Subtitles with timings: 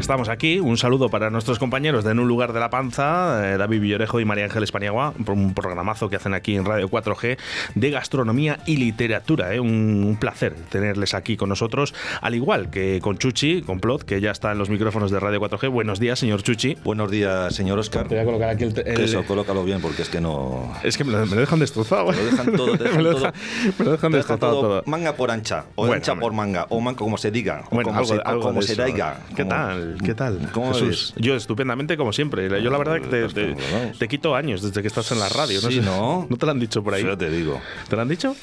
[0.00, 0.58] Estamos aquí.
[0.60, 4.18] Un saludo para nuestros compañeros de En un lugar de la panza, eh, David Villorejo
[4.20, 7.38] y María Ángeles Paniagua, por un programazo que hacen aquí en Radio 4G
[7.76, 9.54] de gastronomía y literatura.
[9.54, 9.60] eh.
[9.60, 14.20] Un, un placer tenerles aquí con nosotros, al igual que con Chuchi, con Plot, que
[14.20, 15.70] ya está en los micrófonos de Radio 4G.
[15.70, 16.76] Buenos días, señor Chuchi.
[16.82, 18.08] Buenos días, señor Oscar.
[18.08, 18.78] Te voy a colocar aquí el...
[18.86, 20.72] el- Eso, colócalo bien porque es que no...
[20.82, 22.10] Es que me lo, me lo dejan destrozado.
[22.10, 23.20] Lo dejan todo, te me, dejan lo todo.
[23.20, 23.34] dejan,
[23.78, 24.82] me lo dejan Te dejan destrozado todo todo.
[24.86, 27.88] manga por ancha, o Bueno, ancha por manga, o manga como se diga, o Bueno,
[27.90, 29.18] como algo, se, algo como se diga.
[29.36, 29.89] ¿Qué Como- tal?
[30.04, 30.50] ¿Qué tal?
[30.52, 31.14] ¿Cómo Jesús?
[31.16, 32.48] Yo estupendamente como siempre.
[32.62, 33.54] Yo la verdad que
[33.98, 35.60] te, quito años desde que estás en la radio.
[35.60, 36.26] No Sí, sé, ¿no?
[36.28, 37.04] ¿No te lo han dicho por ahí?
[37.04, 37.60] Ya te digo.
[37.88, 38.34] ¿Te lo han dicho?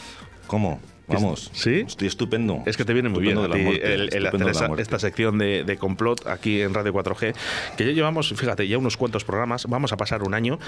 [0.48, 0.80] ¿Cómo?
[1.08, 1.50] Vamos.
[1.54, 1.84] ¿Sí?
[1.88, 2.64] Estoy estupendo.
[2.66, 5.64] Es que te viene muy bien Estupendo ti el, el hacer esa- esta sección de,
[5.64, 7.34] de complot aquí en Radio 4G,
[7.78, 10.60] que ya llevamos, fíjate, ya unos cuantos programas, vamos a pasar un año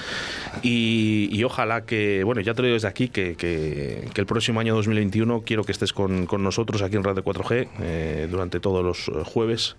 [0.62, 4.28] y, y ojalá que, bueno, ya te lo digo desde aquí, que, que- que el
[4.28, 8.60] próximo año 2021 quiero que estés con, con nosotros aquí en Radio 4G eh, durante
[8.60, 9.76] todos los jueves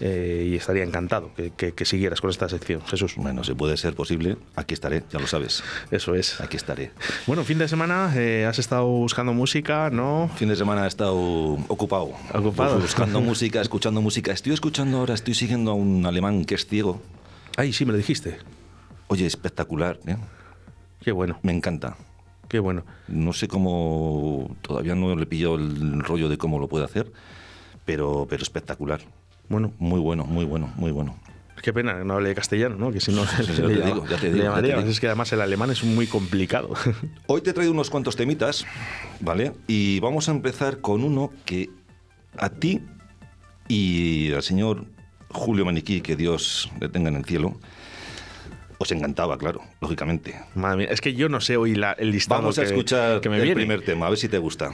[0.00, 3.14] eh, y estaría encantado que, que- que siguieras con esta sección, Jesús.
[3.16, 5.62] Bueno, si puede ser posible, aquí estaré, ya lo sabes.
[5.90, 6.40] Eso es.
[6.40, 6.92] Aquí estaré.
[7.26, 10.28] Bueno, fin de semana, eh, has estado buscando música, ¿no?
[10.36, 11.16] Fin de semana he estado
[11.68, 12.10] ocupado.
[12.34, 12.72] Ocupado.
[12.74, 14.32] Pues buscando música, escuchando música.
[14.32, 17.00] Estoy escuchando ahora, estoy siguiendo a un alemán que es ciego.
[17.56, 18.38] Ay, sí, me lo dijiste.
[19.08, 20.16] Oye, espectacular, ¿eh?
[21.00, 21.96] Qué bueno, Me encanta.
[22.48, 22.84] qué bueno.
[23.08, 27.10] No sé cómo, todavía no le pillo el rollo de cómo lo puede hacer,
[27.84, 29.00] pero, pero espectacular.
[29.48, 31.16] Bueno, Muy bueno, muy bueno, muy bueno.
[31.62, 32.90] Qué pena que no hable castellano, ¿no?
[32.92, 34.38] Que si no, Sí, ya te le digo, llama- ya te le digo, ya te
[34.44, 34.84] llamaríamos.
[34.84, 34.92] digo.
[34.92, 36.70] Es que además el alemán es muy complicado.
[37.26, 38.66] Hoy te he traído unos cuantos temitas,
[39.20, 39.52] ¿vale?
[39.66, 41.70] Y vamos a empezar con uno que
[42.36, 42.80] a ti
[43.68, 44.84] y al señor
[45.30, 47.58] Julio Maniquí, que Dios le tenga en el cielo,
[48.78, 50.40] os encantaba, claro, lógicamente.
[50.54, 53.20] Madre mía, es que yo no sé hoy la- el listado Vamos a que- escuchar
[53.20, 53.56] que me el viene.
[53.56, 54.70] primer tema, a ver si te gusta.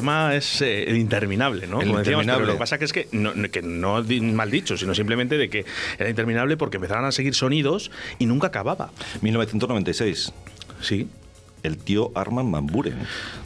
[0.00, 1.80] Tema es eh, interminable, ¿no?
[1.80, 2.46] El Como decíamos, pero interminable.
[2.46, 4.02] lo que pasa que es que no, que no
[4.34, 5.64] mal dicho, sino simplemente de que
[5.98, 8.90] era interminable porque empezaban a seguir sonidos y nunca acababa.
[9.22, 10.32] 1996.
[10.80, 11.08] Sí.
[11.64, 12.94] El tío Arman Van Buren.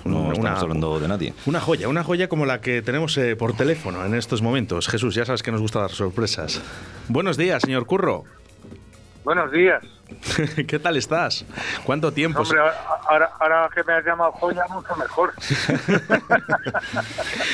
[0.05, 1.33] No Una- estamos hablando de nadie.
[1.47, 4.87] Una joya, una joya como la que tenemos eh, por teléfono en estos momentos.
[4.89, 6.61] Jesús, ya sabes que nos gusta dar sorpresas.
[7.09, 8.25] Buenos días, señor Curro.
[9.25, 9.83] Buenos días.
[10.67, 11.45] ¿Qué tal estás?
[11.85, 12.43] ¿Cuánto tiempo?
[12.43, 12.59] Hombre,
[13.09, 15.33] ahora, ahora que me has llamado joya, mucho mejor.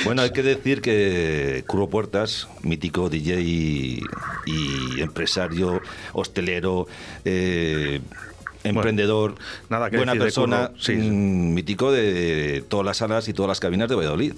[0.05, 4.01] Bueno, hay que decir que Curro Puertas, mítico DJ y,
[4.45, 5.81] y empresario,
[6.13, 6.87] hostelero,
[7.25, 8.01] eh,
[8.63, 9.35] emprendedor,
[9.69, 10.93] nada que buena decir persona, sí.
[10.93, 14.33] mm, mítico de todas las salas y todas las cabinas de Valladolid.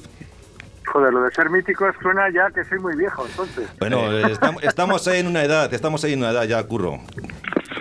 [0.91, 3.69] Joder, lo de ser mítico suena ya que soy muy viejo, entonces.
[3.79, 6.99] Bueno, eh, estam- estamos ahí en una edad, estamos ahí en una edad ya, Curro.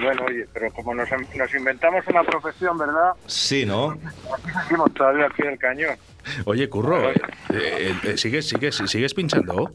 [0.00, 3.12] Bueno, oye, pero como nos, nos inventamos una profesión, ¿verdad?
[3.26, 3.90] Sí, ¿no?
[3.90, 5.96] Aquí seguimos todavía aquí del cañón.
[6.44, 7.14] Oye, Curro, eh,
[7.52, 9.70] eh, eh, ¿sigues, sigues, ¿sigues pinchando?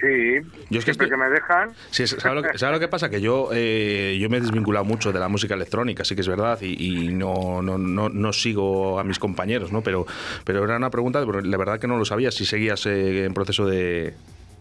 [0.00, 0.40] Sí,
[0.70, 1.70] Yo es que siempre estoy- que me dejan.
[1.90, 3.10] Sí, ¿sabes lo, que, sabes lo que pasa?
[3.10, 6.28] Que yo, eh, yo me he desvinculado mucho de la música electrónica, sí que es
[6.28, 9.82] verdad, y, y no, no, no, no sigo a mis compañeros, ¿no?
[9.82, 10.06] Pero,
[10.44, 13.66] pero era una pregunta, la verdad que no lo sabía, si seguías eh, en proceso
[13.66, 14.14] de,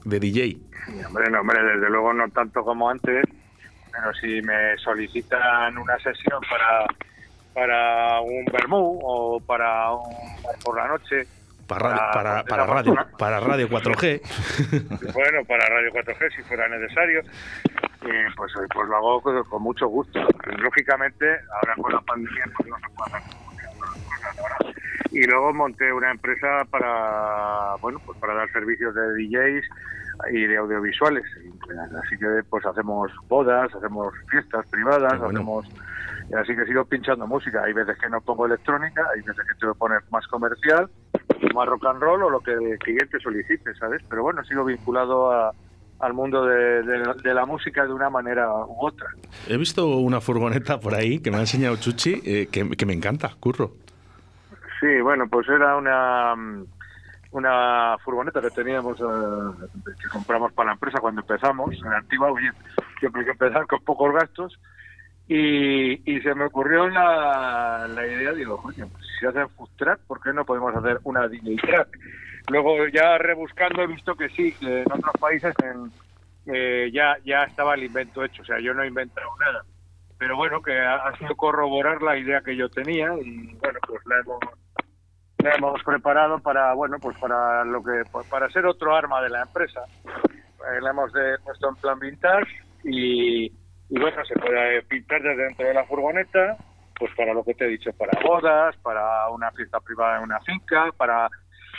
[0.03, 0.58] de DJ.
[1.08, 3.24] Hombre, no, hombre, desde luego no tanto como antes,
[3.91, 6.86] pero si me solicitan una sesión para
[7.53, 10.03] para un vermú o para un
[10.63, 11.25] por la noche,
[11.69, 15.13] Para radio, Para- para, para radio, para radio 4G.
[15.13, 19.61] bueno, para Radio 4G si fuera necesario, eh, pues, eh, pues lo hago con, con
[19.61, 20.19] mucho gusto.
[20.57, 21.25] Lógicamente,
[21.61, 23.38] ahora con la pandemia pues no se puede hacer
[24.35, 24.75] cosas.
[25.11, 29.65] Y luego monté una empresa para, bueno, pues para dar servicios de DJs
[30.31, 31.23] y de audiovisuales.
[32.03, 35.39] Así que pues hacemos bodas, hacemos fiestas privadas, bueno.
[35.39, 35.65] hacemos
[36.29, 37.63] y así que sigo pinchando música.
[37.63, 40.89] Hay veces que no pongo electrónica, hay veces que tengo que poner más comercial,
[41.55, 44.01] más rock and roll o lo que el cliente solicite, ¿sabes?
[44.09, 45.53] Pero bueno, sigo vinculado a-
[46.00, 49.07] al mundo de, de- de la música de una manera u otra.
[49.48, 52.93] He visto una furgoneta por ahí que me ha enseñado Chuchi, eh, que, que me
[52.93, 53.71] encanta, Curro.
[54.79, 56.36] Sí, bueno, pues era una
[57.31, 59.67] una furgoneta que teníamos, eh,
[60.01, 62.50] que compramos para la empresa cuando empezamos, en antigua, oye,
[63.00, 64.59] siempre hay que empezar con pocos gastos,
[65.29, 70.00] y, y se me ocurrió la, la idea, digo, oye, pues si hacen food track,
[70.07, 71.88] ¿por qué no podemos hacer una DJ track?
[72.50, 75.91] Luego ya rebuscando he visto que sí, que en otros países en,
[76.53, 79.63] eh, ya, ya estaba el invento hecho, o sea, yo no he inventado nada.
[80.17, 84.01] Pero bueno, que ha, ha sido corroborar la idea que yo tenía y bueno, pues
[84.07, 84.39] la hemos,
[85.43, 89.29] la hemos preparado para, bueno, pues para lo que, pues para ser otro arma de
[89.29, 89.81] la empresa.
[90.05, 92.51] Eh, la hemos de- puesto en plan vintage
[92.83, 93.51] y,
[93.89, 96.58] y bueno, se puede pintar desde dentro de la furgoneta,
[96.98, 100.39] pues para lo que te he dicho, para bodas, para una fiesta privada en una
[100.41, 101.29] finca, para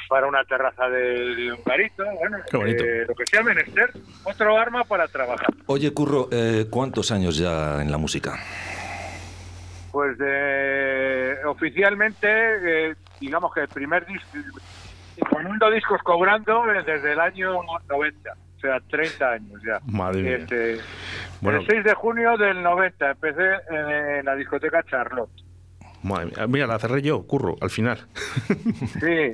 [0.08, 3.92] para una terraza de, de un garito, bueno, eh, lo que sea menester,
[4.24, 5.46] otro arma para trabajar.
[5.66, 8.36] Oye, Curro, eh, ¿cuántos años ya en la música?
[9.92, 14.38] Pues de, oficialmente, eh, digamos que el primer disco,
[15.30, 19.80] poniendo discos cobrando eh, desde el año 90, o sea, 30 años ya.
[19.86, 20.36] Madre mía.
[20.36, 20.78] Este,
[21.40, 21.60] Bueno.
[21.60, 25.30] El 6 de junio del 90 empecé en, en la discoteca Charlotte.
[26.02, 26.46] Madre mía.
[26.46, 28.06] Mira, la cerré yo, Curro, al final.
[29.00, 29.32] Sí,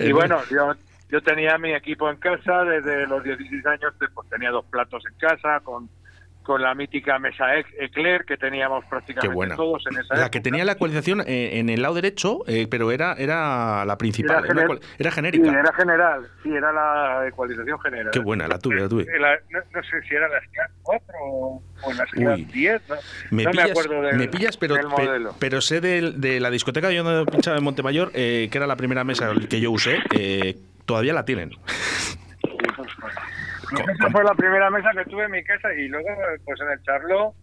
[0.00, 0.74] y bueno, yo,
[1.08, 5.16] yo tenía mi equipo en casa desde los 16 años, pues tenía dos platos en
[5.16, 5.88] casa con,
[6.42, 9.56] con la mítica mesa Ec- Eclair que teníamos prácticamente buena.
[9.56, 12.90] todos en esa La que tenía la ecualización eh, en el lado derecho, eh, pero
[12.90, 15.44] era, era la principal, era, gener- cual- era genérica.
[15.50, 18.10] Sí, era general, sí, era la ecualización general.
[18.10, 19.02] Qué buena, la tuve, la tuve.
[19.02, 21.62] Eh, la- no, no sé si era la SCAT 4 o,
[21.96, 22.44] la SCAT Uy.
[22.44, 22.96] 10, no,
[23.30, 25.34] Me, no pillas, me acuerdo del, me pillas, pero, del pe- modelo.
[25.38, 29.04] pero sé de, la discoteca de donde pinchaba en Montemayor, eh, que era la primera
[29.04, 30.56] mesa que yo usé, eh,
[30.86, 31.52] todavía la tienen.
[33.72, 36.08] Y Esa fue la primera mesa que tuve en mi casa y luego,
[36.44, 37.34] pues en el Charlo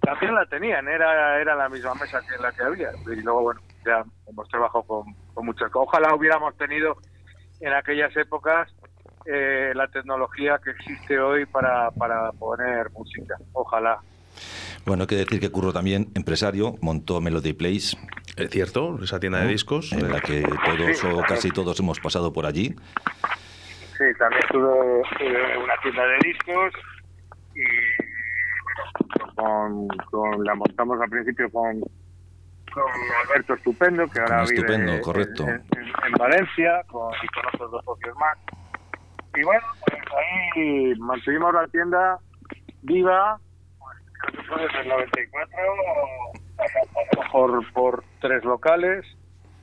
[0.00, 2.90] también la tenían, era era la misma mesa que la que había.
[3.06, 5.88] Y luego, bueno, ya hemos trabajado con, con muchas cosas.
[5.88, 6.96] Ojalá hubiéramos tenido
[7.60, 8.72] en aquellas épocas
[9.26, 13.36] eh, la tecnología que existe hoy para, para poner música.
[13.52, 13.98] Ojalá.
[14.84, 17.96] Bueno, hay que decir que Curro también, empresario, montó Melody Place,
[18.36, 19.92] Es cierto, esa tienda de discos.
[19.92, 22.76] en la que todos o casi todos hemos pasado por allí.
[23.98, 26.72] Sí, también tuve, tuve una tienda de discos
[27.54, 27.64] y
[29.34, 31.80] con, con- la montamos al principio con,
[32.72, 32.84] con
[33.24, 35.42] Alberto Estupendo, que ahora vive Estupendo, en- correcto.
[35.44, 38.38] En, en- en Valencia con, y con otros dos socios más.
[39.36, 42.18] Y bueno, pues ahí mantuvimos la tienda
[42.82, 43.38] viva,
[43.78, 45.56] pues, creo que fue desde el 94,
[46.56, 49.04] pasamos por, por tres locales,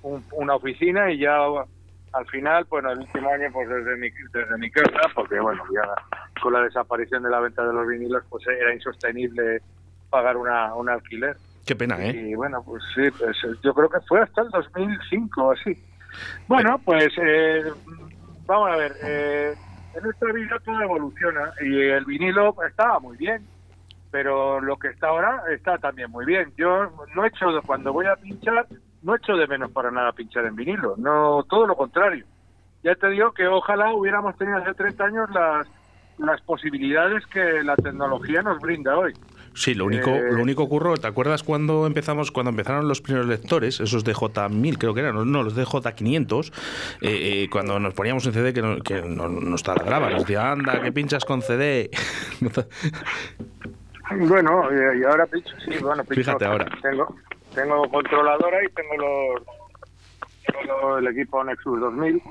[0.02, 1.38] un- una oficina y ya
[2.14, 5.82] al final, bueno, el último año, pues desde mi, desde mi casa, porque bueno, ya
[6.42, 9.62] con la desaparición de la venta de los vinilos, pues era insostenible
[10.10, 11.36] pagar una, un alquiler.
[11.66, 12.12] Qué pena, ¿eh?
[12.16, 15.76] Y bueno, pues sí, pues yo creo que fue hasta el 2005 o así.
[16.48, 17.64] Bueno, pues eh,
[18.46, 19.56] vamos a ver, eh,
[19.96, 23.44] en esta vida todo evoluciona y el vinilo estaba muy bien,
[24.12, 26.54] pero lo que está ahora está también muy bien.
[26.58, 28.68] Yo no he hecho, cuando voy a pinchar,
[29.04, 32.26] no echo de menos para nada pinchar en vinilo, no, todo lo contrario.
[32.84, 35.68] Ya te digo que ojalá hubiéramos tenido hace 30 años las,
[36.18, 39.14] las posibilidades que la tecnología nos brinda hoy.
[39.56, 43.28] Sí, lo único, Eh, lo único ocurrió, ¿te acuerdas cuando empezamos, cuando empezaron los primeros
[43.28, 46.52] lectores, esos de J1000 creo que eran, no, los de J500,
[47.02, 50.52] eh, eh, cuando nos poníamos un CD que, no- que no- nos taladraba, nos decía,
[50.52, 51.90] anda, que pinchas con CD.
[54.28, 56.16] Bueno, y, y ahora pincho, sí, bueno, pincho.
[56.16, 56.66] Fíjate ahora.
[56.82, 57.16] Tengo,
[57.54, 59.42] tengo controladora y tengo los,
[60.46, 62.22] tengo el equipo Nexus 2000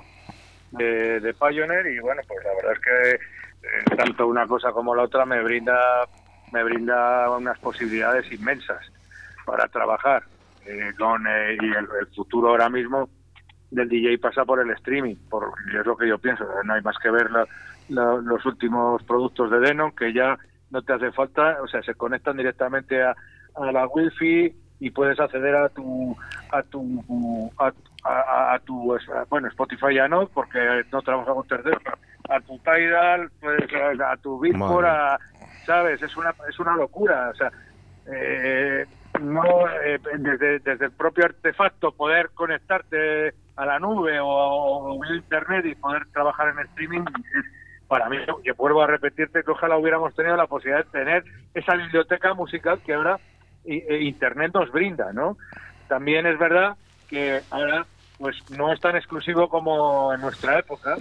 [0.72, 3.14] de, Pioneer y bueno, pues la verdad es que
[3.66, 6.06] eh, tanto una cosa como la otra me brinda
[6.52, 8.80] me brinda unas posibilidades inmensas
[9.46, 10.22] para trabajar
[10.66, 13.08] eh, con eh, y el, el futuro ahora mismo
[13.70, 16.44] del DJ pasa por el streaming, por, es lo que yo pienso.
[16.64, 17.46] No hay más que ver la-
[17.88, 20.38] los últimos productos de Denon que ya
[20.70, 23.14] no te hace falta, o sea, se conectan directamente a,
[23.54, 26.16] a la Wi-Fi y puedes acceder a tu
[26.50, 26.82] a tu
[27.58, 27.72] a,
[28.04, 28.98] a- a tu
[29.30, 30.58] bueno Spotify ya no porque
[30.90, 31.80] no trabaja con terceros
[32.28, 33.70] a tu Tidal puedes
[34.02, 34.40] a, tu
[34.84, 35.18] a-
[35.64, 37.50] sabes es una es una locura o sea
[38.12, 38.86] eh,
[39.20, 39.44] no
[39.84, 45.64] eh, desde, desde el propio artefacto poder conectarte a la nube o, o vía internet
[45.66, 47.04] y poder trabajar en streaming
[47.86, 51.24] para mí yo vuelvo a repetirte que ojalá hubiéramos tenido la posibilidad de tener
[51.54, 53.20] esa biblioteca musical que ahora
[53.64, 55.36] internet nos brinda no
[55.88, 56.76] también es verdad
[57.08, 57.86] que ahora
[58.18, 60.96] pues no es tan exclusivo como en nuestra época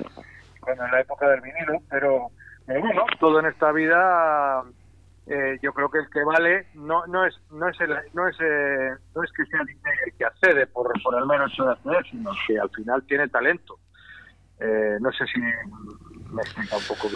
[0.59, 2.29] cuando en la época del vinilo pero
[2.67, 4.63] bueno todo en esta vida
[5.27, 8.35] eh, yo creo que el que vale no no es no es el, no es
[8.41, 12.05] eh, no es que sea el que accede por por el mero hecho de acceder
[12.09, 13.77] sino que al final tiene talento.
[14.59, 15.39] Eh, no sé si
[16.31, 17.09] me explica un poco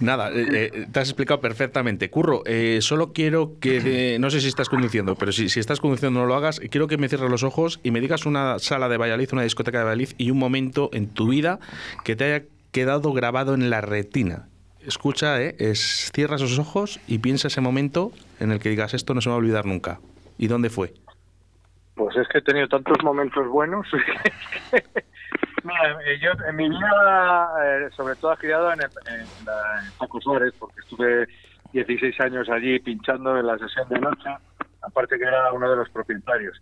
[0.00, 2.10] Nada, eh, eh, te has explicado perfectamente.
[2.10, 5.80] Curro, eh, solo quiero que, eh, no sé si estás conduciendo, pero si, si estás
[5.80, 8.88] conduciendo no lo hagas, quiero que me cierres los ojos y me digas una sala
[8.88, 11.60] de Valladolid, una discoteca de Valladolid y un momento en tu vida
[12.04, 14.48] que te haya quedado grabado en la retina.
[14.80, 19.14] Escucha, eh, es, cierra esos ojos y piensa ese momento en el que digas esto
[19.14, 20.00] no se me va a olvidar nunca.
[20.38, 20.94] ¿Y dónde fue?
[21.94, 23.86] Pues es que he tenido tantos momentos buenos.
[25.64, 30.52] Mira, eh, yo en mi vida, eh, sobre todo, he criado en, el- en, en
[30.58, 31.26] porque estuve
[31.72, 34.28] 16 años allí pinchando en la sesión de noche,
[34.82, 36.60] aparte que era uno de los propietarios.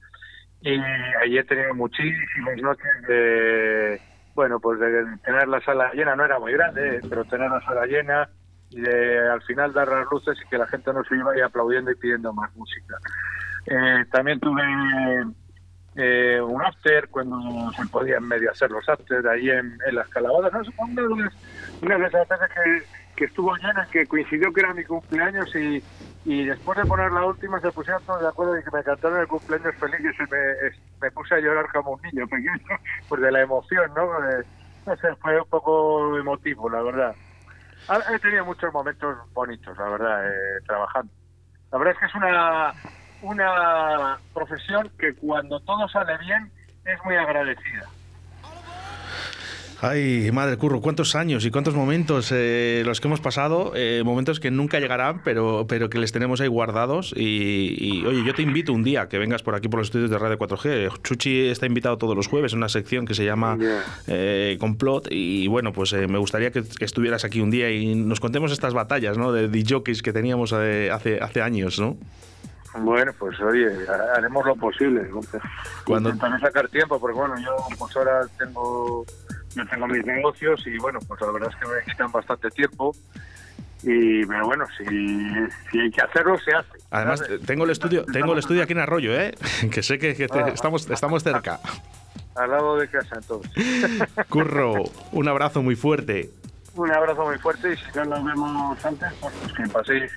[0.61, 0.79] Y
[1.23, 4.00] allí he tenido muchísimas noches de,
[4.35, 7.87] bueno, pues de tener la sala llena, no era muy grande, pero tener la sala
[7.87, 8.29] llena
[8.71, 11.41] y de al final dar las luces y que la gente no se iba y
[11.41, 12.97] aplaudiendo y pidiendo más música.
[13.67, 14.62] Eh, también tuve
[15.97, 20.53] eh, un after cuando se podían medio hacer los after ahí en, en las calabadas.
[20.53, 20.61] ¿no?
[20.79, 22.83] Una de las, esas veces que,
[23.17, 25.83] que estuvo llena, que coincidió que era mi cumpleaños y,
[26.25, 29.21] y después de poner la última se pusieron todos de acuerdo y que me cantaron
[29.21, 33.23] el cumpleaños feliz y se me, me puse a llorar como un niño pequeño, pues
[33.23, 34.05] de la emoción, ¿no?
[34.31, 34.45] Eh,
[34.85, 37.15] no sé, fue un poco emotivo, la verdad.
[38.12, 41.12] He tenido muchos momentos bonitos, la verdad, eh, trabajando.
[41.71, 42.73] La verdad es que es una,
[43.23, 46.50] una profesión que cuando todo sale bien
[46.85, 47.88] es muy agradecida.
[49.82, 54.40] Ay, madre curro, cuántos años y cuántos momentos eh, los que hemos pasado, eh, momentos
[54.40, 57.12] que nunca llegarán, pero, pero que les tenemos ahí guardados.
[57.14, 60.08] Y, y, oye, yo te invito un día que vengas por aquí por los estudios
[60.08, 61.02] de Radio 4G.
[61.02, 63.58] Chuchi está invitado todos los jueves en una sección que se llama
[64.06, 65.08] eh, Complot.
[65.10, 68.52] Y bueno, pues eh, me gustaría que, que estuvieras aquí un día y nos contemos
[68.52, 69.30] estas batallas ¿no?
[69.30, 71.99] de DJs que teníamos eh, hace, hace años, ¿no?
[72.80, 75.08] Bueno, pues oye, ha- haremos lo posible.
[75.84, 79.04] Cuando- Intentaré sacar tiempo, porque bueno, yo pues ahora tengo,
[79.54, 82.95] yo tengo mis negocios y bueno, pues la verdad es que me quitan bastante tiempo.
[83.82, 84.84] Y pero bueno, si,
[85.71, 86.71] si hay que hacerlo, se hace.
[86.91, 87.43] Además, ¿sabes?
[87.47, 89.34] tengo el estudio, tengo el estudio aquí en Arroyo, ¿eh?
[89.71, 90.49] que sé que, que te- Ah.
[90.49, 91.60] estamos, estamos cerca.
[92.34, 93.52] Al lado de casa, entonces.
[94.28, 94.75] Curro,
[95.12, 96.30] un abrazo muy fuerte.
[96.75, 100.12] Un abrazo muy fuerte y si no nos vemos antes, pues, pues que paséis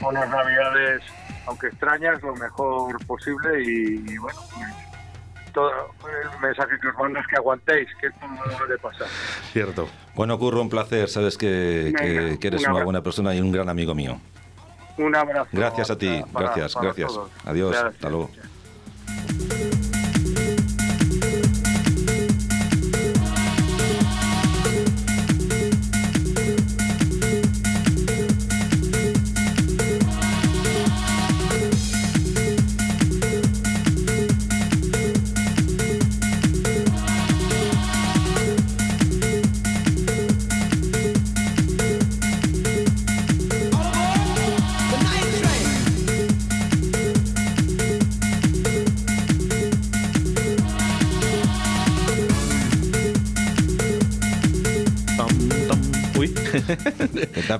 [0.00, 1.02] unas navidades,
[1.46, 4.66] aunque extrañas, lo mejor posible y, y bueno, pues,
[5.52, 9.06] todo el mensaje que os mando es que aguantéis, que esto no debe pasar.
[9.52, 9.88] Cierto.
[10.14, 11.08] Bueno, Curro, un placer.
[11.08, 14.18] Sabes que, que- Venga, que eres un una buena persona y un gran amigo mío.
[14.98, 15.48] Un abrazo.
[15.52, 17.12] Gracias a ti, para- gracias, para gracias.
[17.12, 17.30] todos.
[17.44, 17.94] Adiós, Gracias.
[17.94, 18.30] hasta luego.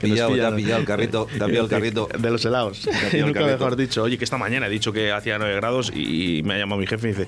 [0.04, 2.08] Te ha pillado, te ha pillado el carrito, te ha pillado el carrito.
[2.18, 2.86] De los helados.
[3.12, 3.58] el Nunca carrito.
[3.58, 4.02] mejor dicho.
[4.02, 6.86] Oye, que esta mañana he dicho que hacía 9 grados y me ha llamado mi
[6.86, 7.26] jefe y dice,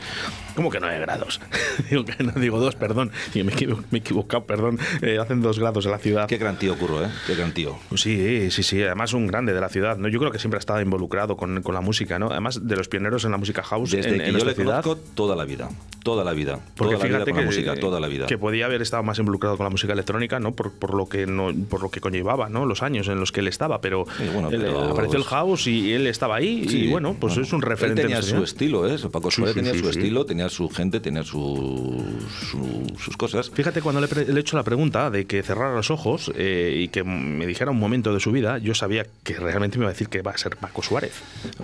[0.57, 1.41] ¿cómo que 9 grados?
[1.91, 3.13] digo que no, digo 2, perdón.
[3.35, 4.79] Me, he equivo- me he equivocado, perdón.
[5.03, 6.27] Eh, hacen 2 grados en la ciudad.
[6.27, 7.09] Qué gran tío curro, ¿eh?
[7.27, 7.77] Qué gran tío.
[7.95, 8.83] Sí, sí, sí.
[8.83, 9.97] Además, un grande de la ciudad.
[9.99, 10.09] ¿no?
[10.09, 12.31] Yo creo que siempre ha estado involucrado con, con la música, ¿no?
[12.31, 14.83] Además, de los pioneros en la música house Desde en, que en yo le ciudad.
[14.83, 15.69] conozco toda la vida.
[16.03, 16.59] Toda la vida.
[16.77, 18.27] Porque toda la vida fíjate con que, la música, toda la vida.
[18.27, 20.53] que podía haber estado más involucrado con la música electrónica, ¿no?
[20.53, 22.65] Por, por lo que no, por lo que conllevaba, ¿no?
[22.65, 25.67] Los años en los que él estaba, pero, Sí, bueno, él- pero- apareció el house
[25.67, 28.03] y él estaba ahí y bueno, pues es un referente.
[28.03, 28.97] Él tenía en su estilo, ¿eh?
[29.11, 32.05] Paco Suárez sí, tenía su estilo, tenía su gente, tenía su,
[32.51, 33.51] su- sus cosas.
[33.51, 37.05] Fíjate, cuando le, he hecho la pregunta de que cerrara los ojos eh, y que
[37.05, 40.09] me dijera un momento de su vida, yo sabía que realmente me iba a decir
[40.09, 41.13] que va a ser Paco Suárez.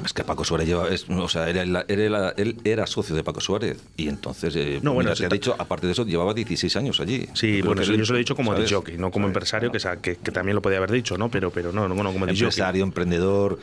[0.04, 3.14] Es que Paco Suárez lleva, es- o sea, era, la- era la- él era socio
[3.14, 6.04] de Paco Suárez y entonces, eh, No, bueno, mira, te ha dicho, aparte de eso,
[6.04, 7.26] llevaba 16 años allí.
[7.34, 8.70] Sí, Creo bueno, que eso él- yo se lo he dicho como ¿sabes?
[8.72, 11.30] jockey, no como empresario, que, que, que también lo podía haber dicho, ¿no?
[11.30, 13.58] Pero, pero no, no, no como empresario, emprendedor.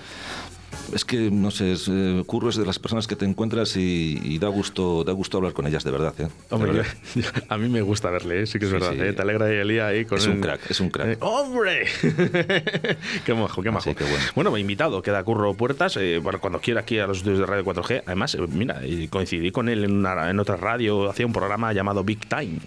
[0.94, 4.20] Es que, no sé, es, eh, Curro es de las personas que te encuentras y,
[4.24, 6.14] y da gusto da gusto hablar con ellas, de verdad.
[6.20, 6.24] ¿eh?
[6.24, 6.92] De Hombre, verdad.
[7.16, 8.48] yo- a mí me gusta verle, ¿eh?
[8.48, 8.94] sí que es Sí, verdad.
[8.94, 9.02] sí.
[9.02, 9.14] ¿eh?
[9.14, 11.08] Te alegra el día ahí con Es un el- crack, es un crack.
[11.10, 11.86] Eh, ¡Hombre!
[13.26, 13.90] qué majo, qué majo.
[13.90, 14.26] Así que bueno.
[14.36, 17.64] Bueno, invitado, queda Curro Puertas, eh, para cuando quiera aquí a los estudios de Radio
[17.64, 18.04] 4G.
[18.06, 22.28] Además, mira, coincidí con él en, una- en otra radio, hacía un programa llamado Big
[22.28, 22.58] Time.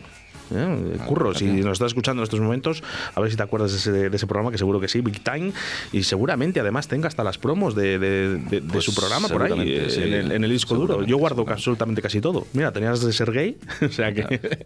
[0.55, 0.99] ¿Eh?
[1.07, 2.83] Curro, si nos estás escuchando en estos momentos,
[3.15, 5.23] a ver si te acuerdas de ese, de ese programa, que seguro que sí, Big
[5.23, 5.53] Time,
[5.93, 9.43] y seguramente además tenga hasta las promos de, de- de- de Pues su programa por
[9.43, 11.03] ahí, eh, sí, en, el, en el disco duro.
[11.05, 12.47] Yo guardo absolutamente casi todo.
[12.53, 14.65] Mira, tenías de ser gay, o sea que...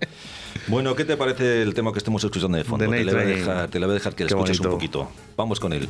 [0.69, 2.89] Bueno, ¿qué te parece el tema que estemos escuchando de fondo?
[2.91, 5.09] Te le, voy a dejar, te le voy a dejar que lo escuches un poquito.
[5.37, 5.89] Vamos con él.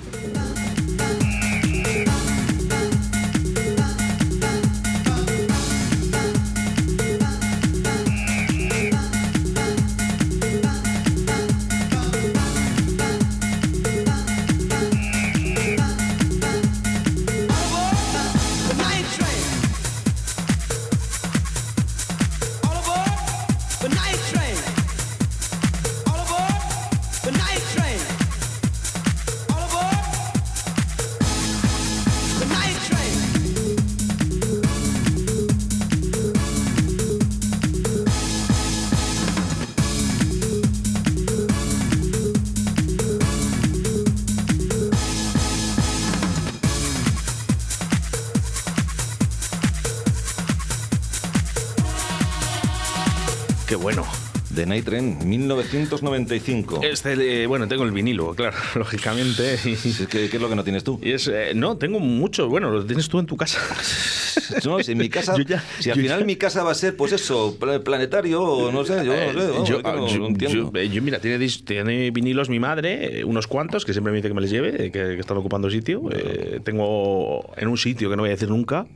[54.77, 56.81] Night Train, 1995.
[56.83, 59.59] Este, eh, bueno, tengo el vinilo, claro, lógicamente.
[59.63, 61.01] ¿Qué, qué es lo que no tienes tú?
[61.03, 62.49] y es, eh, no, tengo mucho.
[62.49, 63.59] Bueno, lo tienes tú en tu casa.
[64.65, 66.75] No, si en mi casa, Yo ya- si al final ya- mi casa va a
[66.75, 69.93] ser, pues eso, pla- planetario, o no sé, yo no sé, vamos, yo, es que
[69.93, 70.73] no- yo- no entiendo.
[70.73, 74.29] yo- yo, mira, tiene, tiene vinilos mi madre, eh, unos cuantos, que siempre me dice
[74.29, 76.03] que me les lleve, eh, que, que están ocupando sitio.
[76.13, 78.87] Eh, tengo en un sitio que no voy a decir nunca,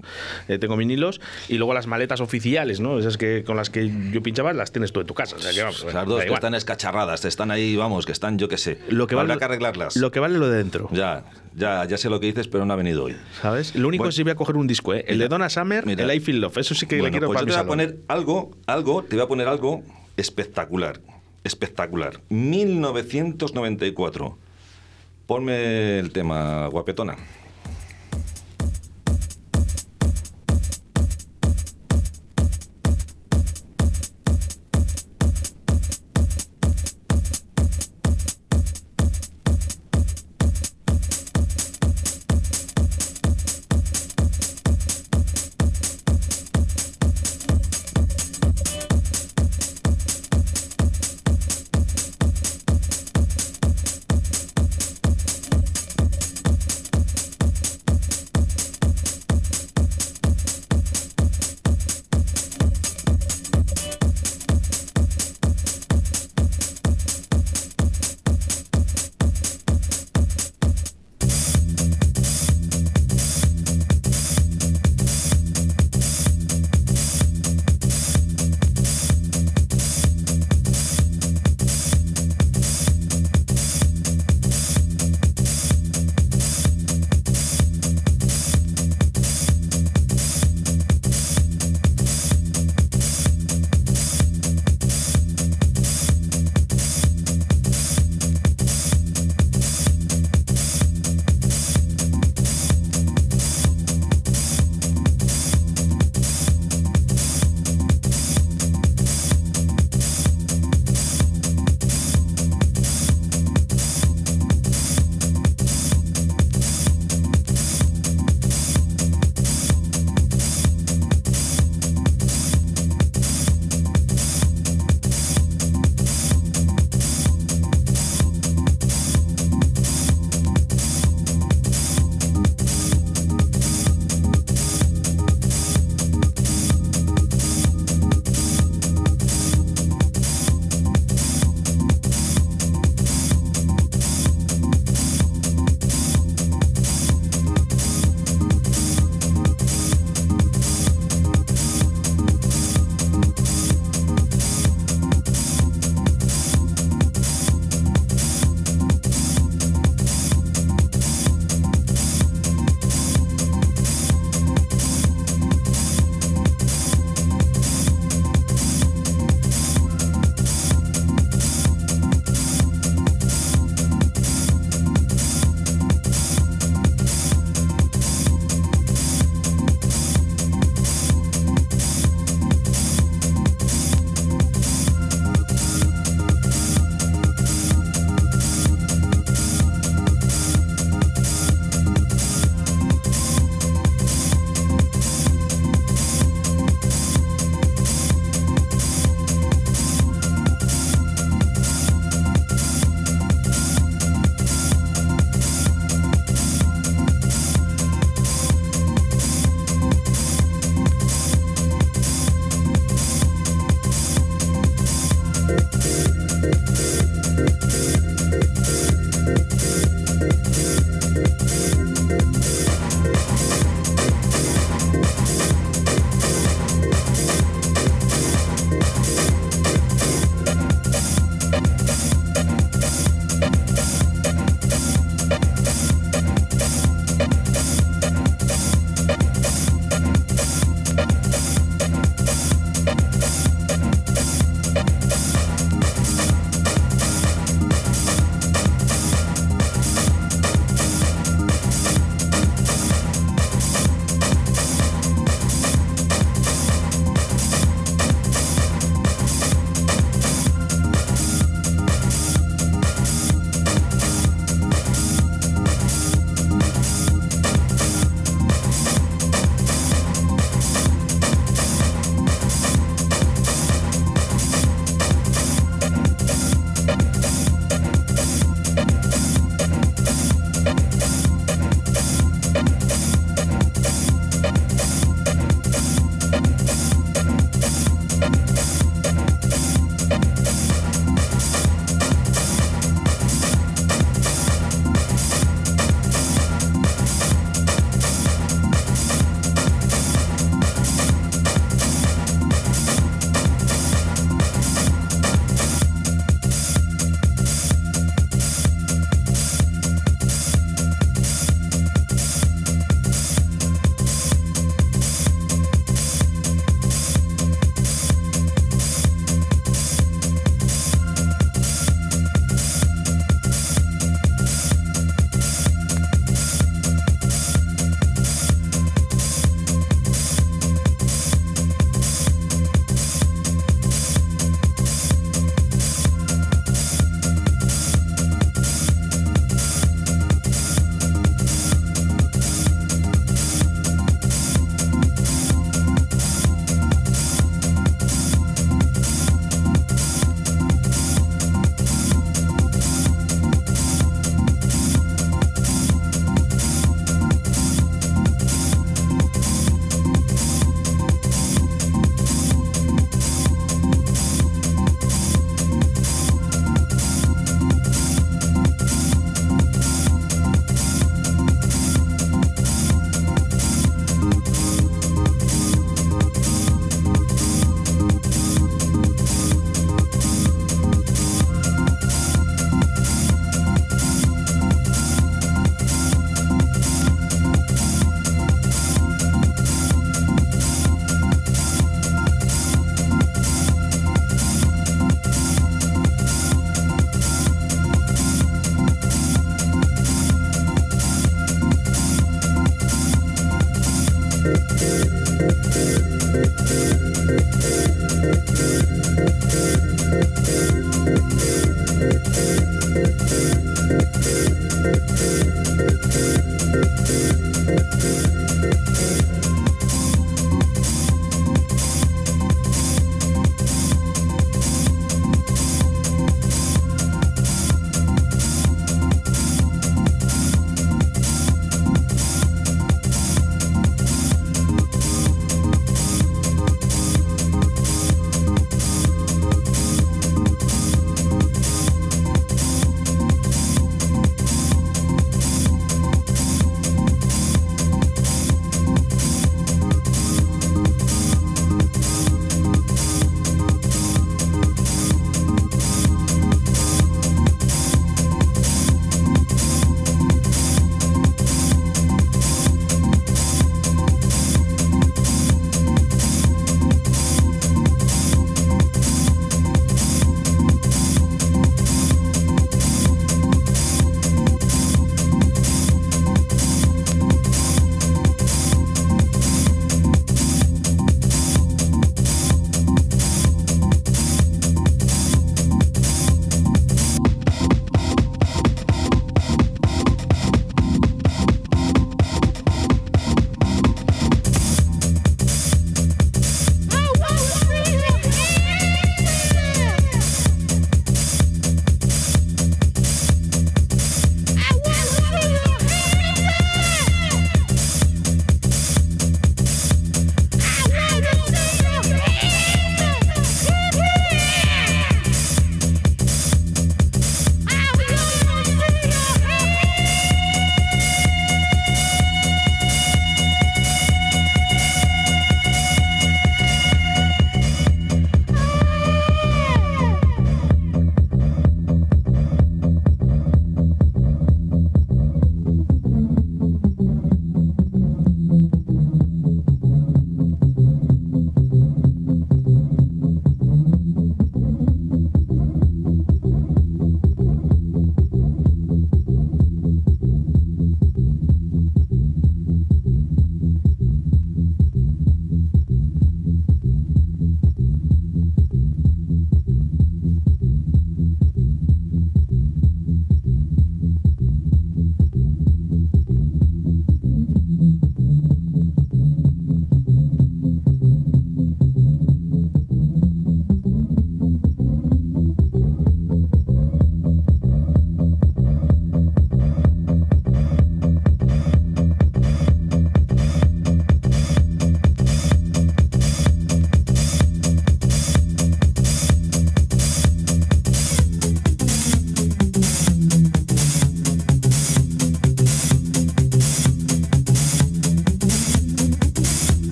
[0.49, 1.21] eh, tengo vinilos.
[1.49, 2.99] Y luego las maletas oficiales, ¿no?
[2.99, 5.37] Esas que con las que yo pinchaba, las tienes tú en tu casa.
[5.37, 8.39] O sea, que, vamos, Las bueno, dos que están escacharradas, están ahí, vamos, que están,
[8.39, 8.79] yo qué sé.
[8.89, 9.97] lo que Habrá vale, que arreglarlas.
[9.97, 10.89] Lo que vale lo de dentro.
[10.93, 13.17] Ya, ya, ya sé lo que dices, pero no ha venido hoy.
[13.41, 13.75] ¿Sabes?
[13.75, 14.11] Lo único Bueno.
[14.11, 15.05] es si voy a coger un disco, ¿eh?
[15.07, 16.05] El Mira, de Donna Summer, mira.
[16.05, 16.59] el I Feel Love.
[16.59, 19.17] Eso sí que le quiero pues para yo te voy a poner algo, algo, te
[19.17, 19.83] voy a poner algo
[20.17, 21.01] espectacular,
[21.45, 22.21] espectacular.
[22.29, 24.39] 1994.
[25.27, 27.17] Ponme el tema, guapetona.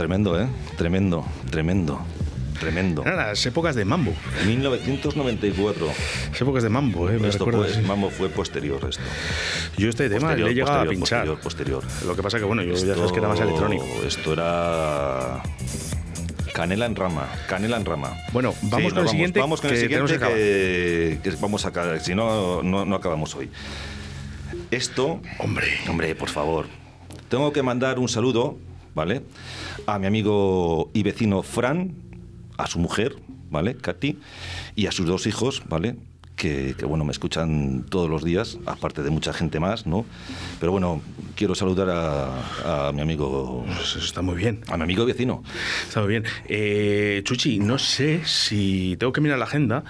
[0.00, 0.46] Tremendo, ¿eh?
[0.78, 2.00] Tremendo, tremendo,
[2.58, 3.02] tremendo.
[3.02, 4.14] Eran las épocas de Mambo.
[4.46, 5.86] 1994.
[6.30, 7.18] Las épocas de Mambo, ¿eh?
[7.18, 7.82] Me Esto recuerdo, pues, sí.
[7.86, 9.02] Mambo fue posterior esto.
[9.76, 11.26] Yo este tema Posterior, le he llegado a pinchar.
[11.26, 12.06] Posterior, posterior.
[12.06, 13.84] Lo que pasa que, bueno, yo ya sabes que era más electrónico.
[14.06, 15.42] Esto era
[16.54, 18.16] canela en rama, canela en rama.
[18.32, 21.66] Bueno, vamos Sí, con el siguiente, Vamos con el que siguiente que que, que vamos
[21.66, 23.50] a acabar, si no, no, no acabamos hoy.
[24.70, 25.66] Esto, Hombre.
[25.90, 26.66] hombre, por favor.
[27.28, 28.58] Tengo que mandar un saludo,
[28.94, 29.22] ¿vale?
[29.86, 31.92] A mi amigo y vecino Fran,
[32.56, 33.16] a su mujer,
[33.50, 33.74] ¿vale?
[33.76, 34.18] Katy,
[34.76, 35.96] y a sus dos hijos, ¿vale?
[36.36, 40.06] Que, que, bueno, me escuchan todos los días, aparte de mucha gente más, ¿no?
[40.58, 41.02] Pero bueno,
[41.34, 44.62] quiero saludar a, a mi amigo, eso está muy bien.
[44.68, 45.42] a mi amigo y vecino.
[45.86, 46.24] Está muy bien.
[46.46, 49.84] Eh, Chuchi, no sé si tengo que mirar la agenda.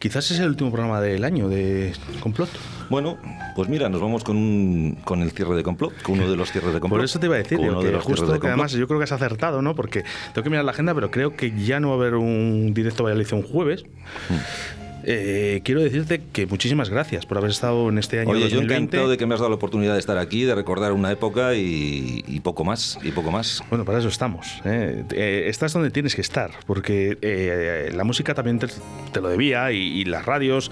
[0.00, 2.50] Quizás es el último programa del año de Complot.
[2.90, 3.16] Bueno,
[3.56, 6.50] pues mira, nos vamos con, un- con el cierre de complot, con uno de los
[6.52, 6.98] cierres de complot.
[6.98, 8.86] Por eso te iba a decir, digo, uno que de justo de que además yo
[8.86, 9.74] creo que has acertado, ¿no?
[9.74, 12.72] Porque tengo que mirar la agenda, pero creo que ya no va a haber un
[12.74, 13.84] directo Valladolid un jueves.
[14.28, 14.83] Hmm.
[15.06, 18.74] Eh, quiero decirte que muchísimas gracias por haber estado en este año Oye, yo 2020.
[18.74, 21.54] encantado de que me has dado la oportunidad de estar aquí, de recordar una época
[21.54, 23.62] y, y poco más, y poco más.
[23.68, 24.62] Bueno, para eso estamos.
[24.64, 25.04] ¿eh?
[25.12, 28.68] Eh, estás donde tienes que estar, porque eh, la música también te,
[29.12, 30.70] te lo debía y, y las radios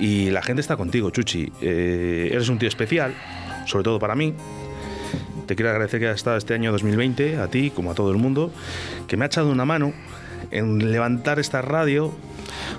[0.00, 1.52] y la gente está contigo, Chuchi.
[1.60, 3.14] Eh, eres un tío especial,
[3.66, 4.34] sobre todo para mí.
[5.46, 8.16] Te quiero agradecer que hayas estado este año 2020, a ti como a todo el
[8.16, 8.52] mundo,
[9.06, 9.92] que me ha echado una mano
[10.50, 12.12] en levantar esta radio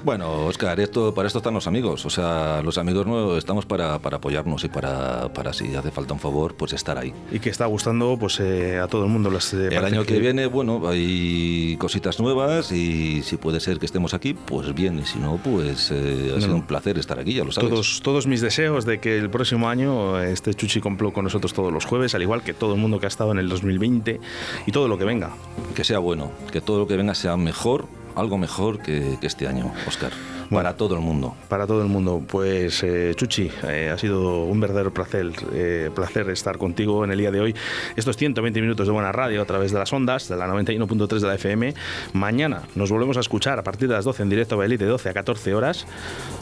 [0.04, 2.06] Bueno, Oscar, esto, para esto están los amigos.
[2.06, 6.14] O sea, los amigos no estamos para, para apoyarnos y para, para si hace falta
[6.14, 7.14] un favor, pues estar ahí.
[7.32, 9.30] y que está gustando pues eh, a todo el mundo.
[9.30, 13.86] Las, eh, El año que viene, bueno, hay cositas nuevas y si puede ser que
[13.86, 15.00] estemos aquí, pues bien.
[15.00, 17.70] Y si no, pues eh, ha sido un placer estar aquí, ya lo sabes.
[17.70, 21.72] Todos, todos mis deseos de que el próximo año esté Chuchi Complot con nosotros todos
[21.72, 24.20] los jueves, al igual que todo el mundo que ha estado en el 2020
[24.66, 25.32] y todo lo que venga.
[25.76, 29.48] Que sea bueno, que todo lo que venga sea mejor, algo mejor que, que este
[29.48, 30.12] año, Oscar.
[30.50, 31.36] Para todo el mundo.
[31.50, 36.30] Para todo el mundo, pues eh, Chuchi, eh, ha sido un verdadero placer, eh, placer
[36.30, 37.56] estar contigo en el día de hoy.
[37.96, 41.28] Estos 120 minutos de buena radio a través de las ondas, de la 91.3 de
[41.28, 41.74] la FM.
[42.14, 45.10] Mañana nos volvemos a escuchar a partir de las 12 en directo a de 12
[45.10, 45.86] a 14 horas.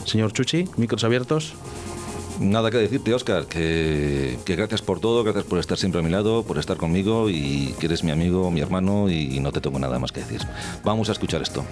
[0.04, 1.54] Señor Chuchi, micros abiertos.
[2.40, 6.42] Nada que decirte, Oscar, que, gracias por todo, gracias por estar siempre a mi lado,
[6.42, 9.98] por estar conmigo y que eres mi amigo, mi hermano y no te tengo nada
[9.98, 10.40] más que decir.
[10.84, 11.64] Vamos a escuchar esto.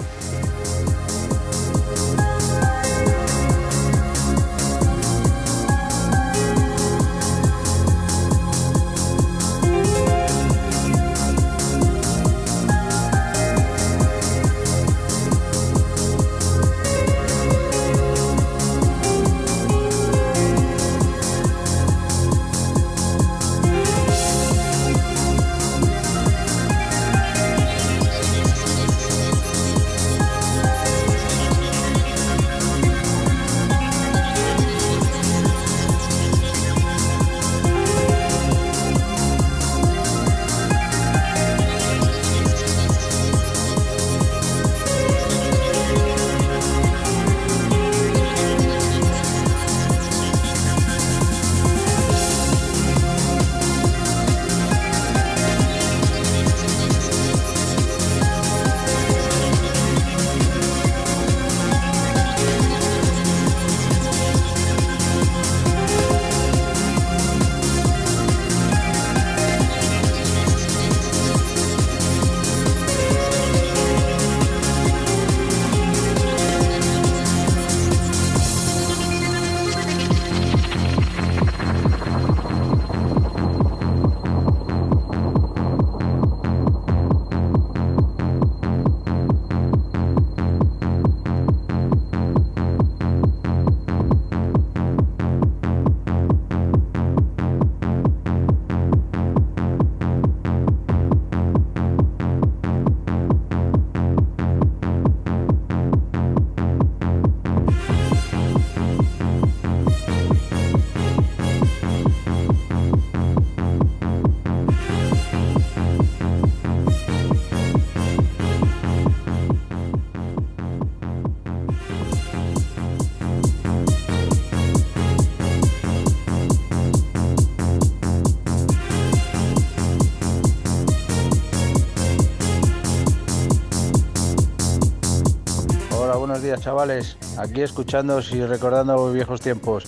[136.42, 137.16] Días chavales.
[137.38, 139.84] Aquí escuchándoos y recordando viejos tiempos.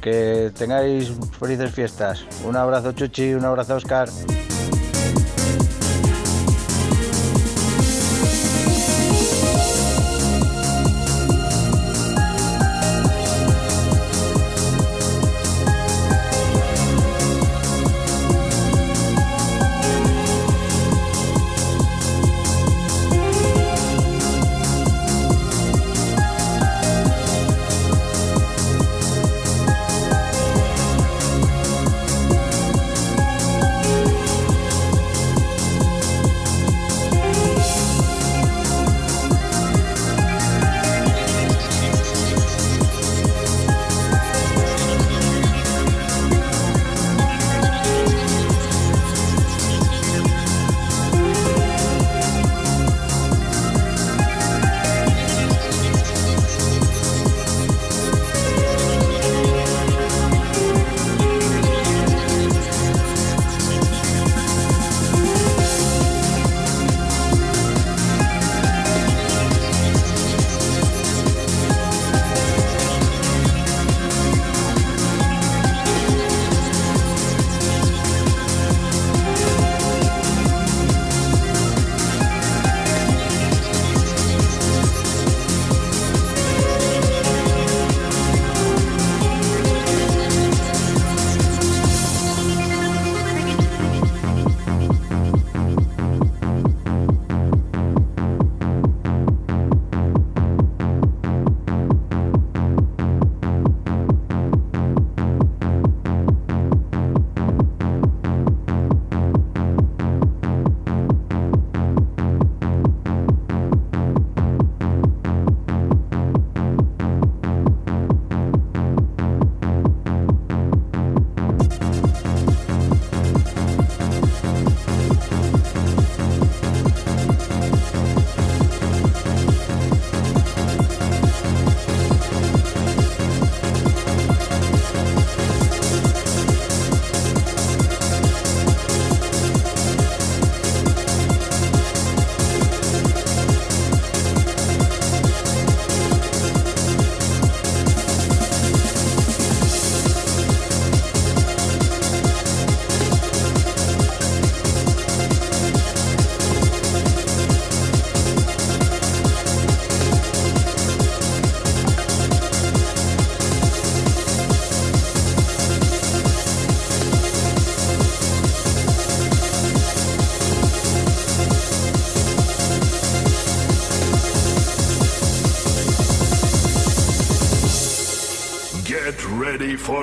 [0.00, 2.24] Que tengáis felices fiestas.
[2.44, 4.08] Un abrazo Chuchi, un abrazo Oscar.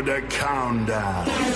[0.02, 1.47] The countdown.